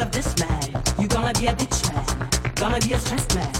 instead 0.00 0.06
of 0.06 0.12
this 0.12 0.38
man. 0.38 0.82
You 0.98 1.08
gonna 1.08 1.32
be 1.38 1.46
a 1.46 1.52
bitch 1.52 1.92
man, 1.92 2.54
gonna 2.54 2.80
be 2.80 2.92
a 2.92 2.98
stressed 2.98 3.34
man, 3.34 3.52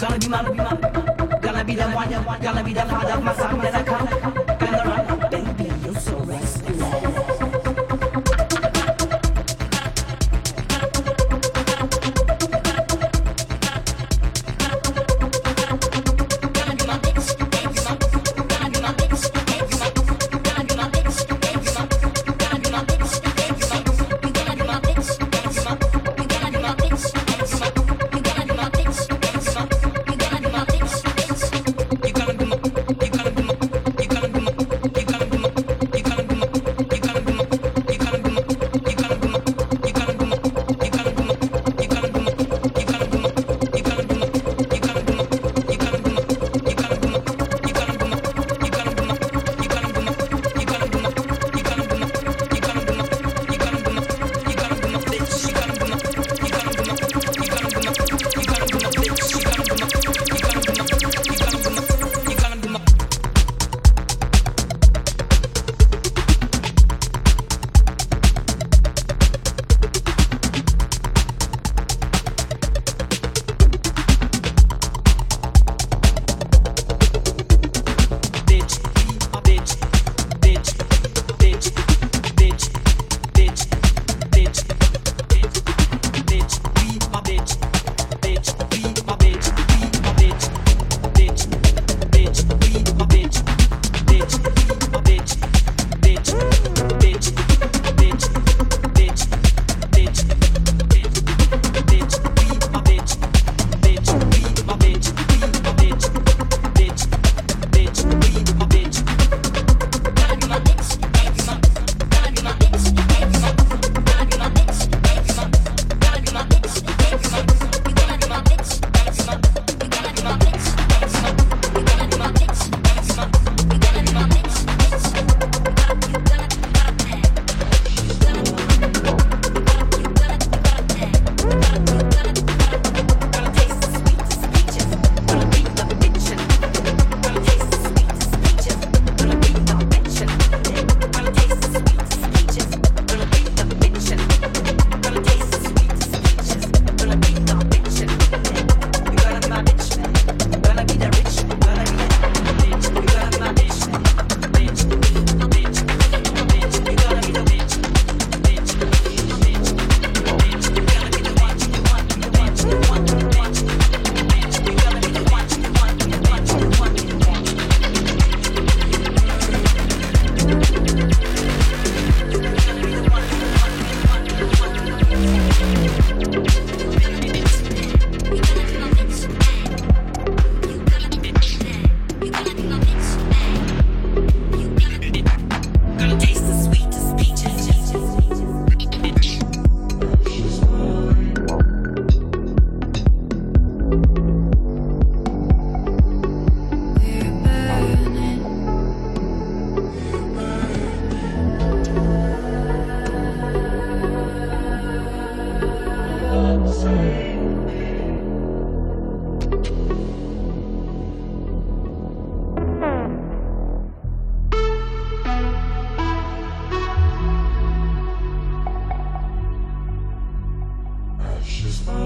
gonna 0.00 0.18
be 0.18 0.28
my, 0.28 0.42
be 0.42 0.54
my, 0.54 1.38
gonna 1.40 1.64
be 1.64 1.74
the 1.74 1.88
one, 1.90 2.40
gonna 2.40 2.64
be 2.64 2.72
the 2.72 2.82
one 2.82 3.06
of 3.06 3.24
my 3.24 3.34
song 3.34 3.58
that 3.60 3.74
I 3.74 3.82
come, 3.82 4.58
gonna 4.58 4.84
run. 4.84 5.03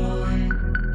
one. 0.08 0.87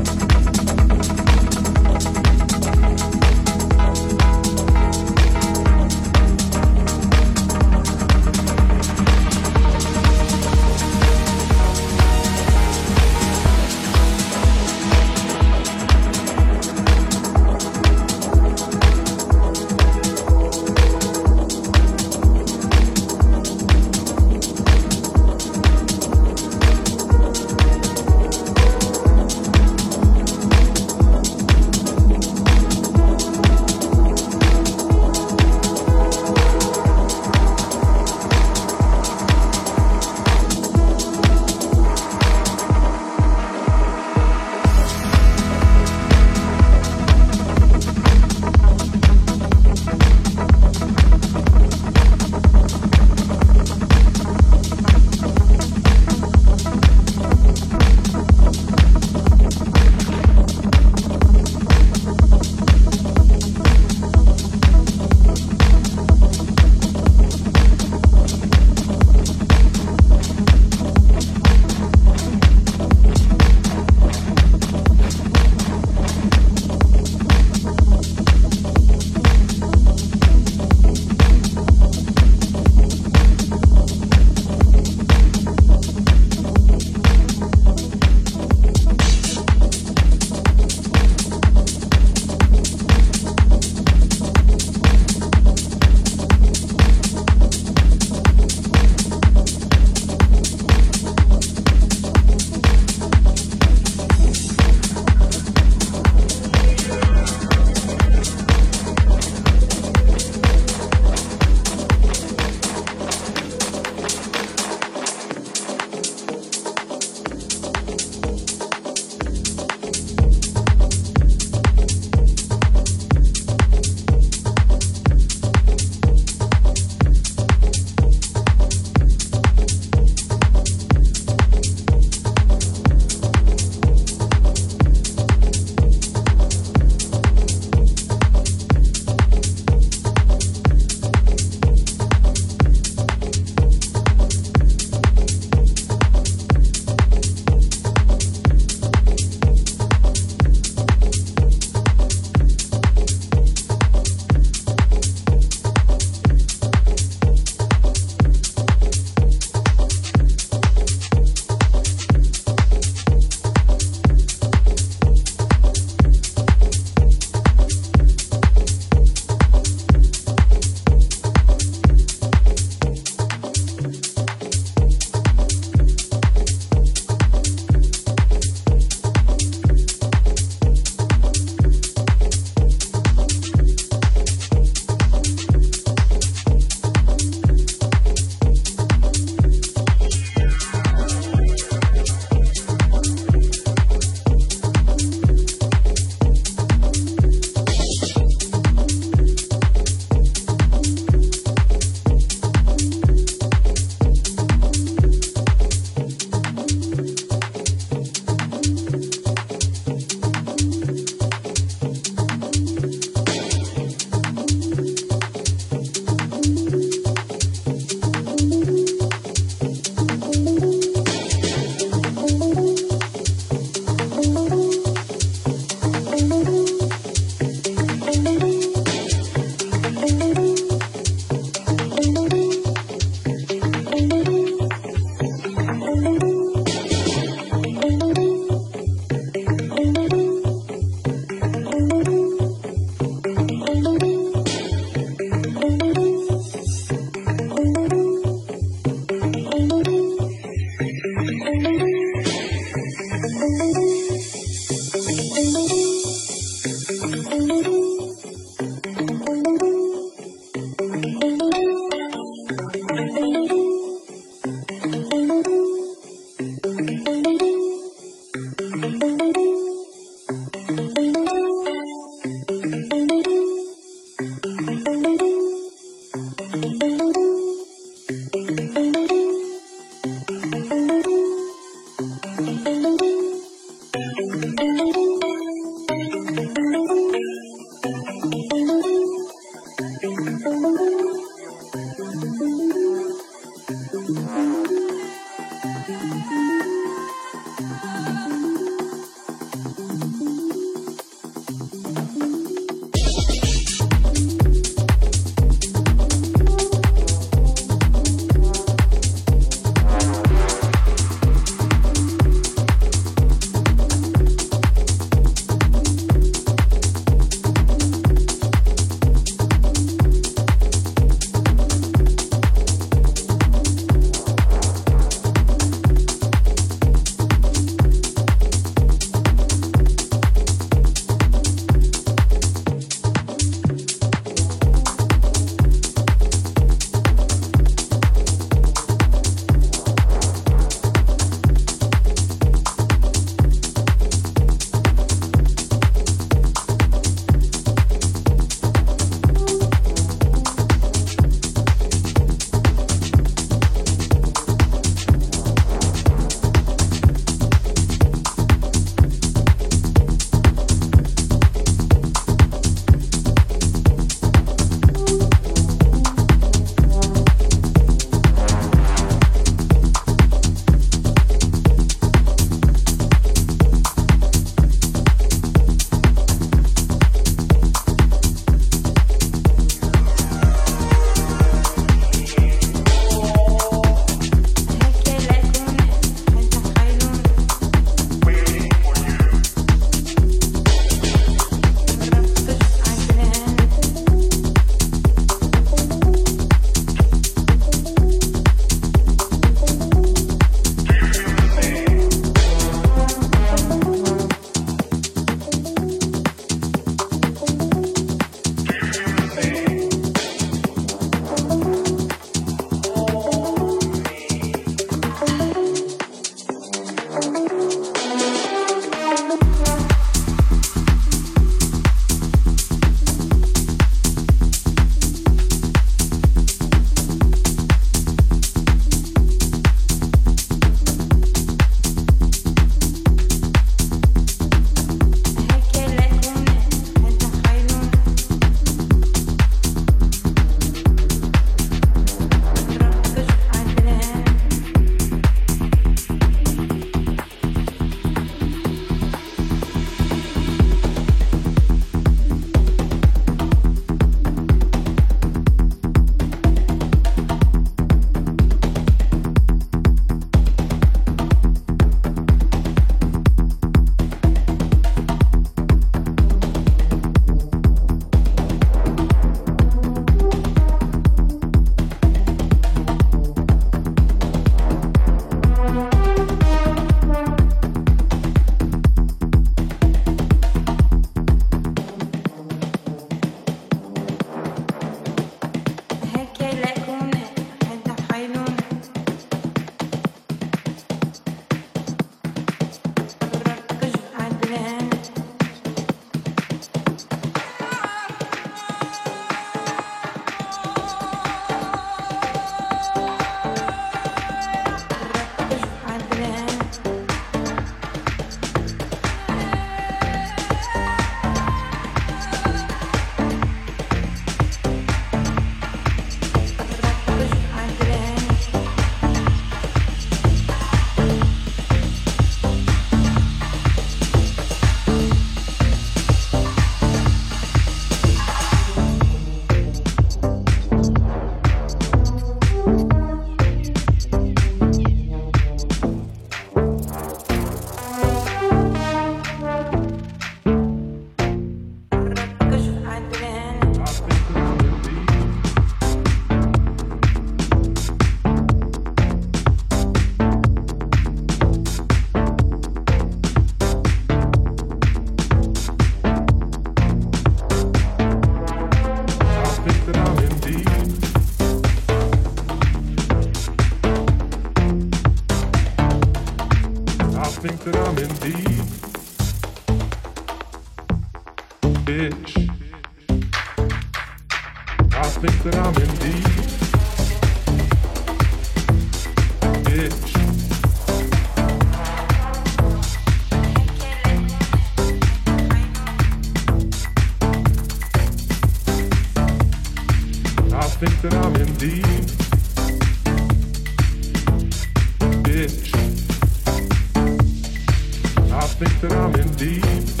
Think 598.65 598.81
that 598.81 598.91
I'm 598.91 599.15
in 599.15 599.31
deep. 599.37 600.00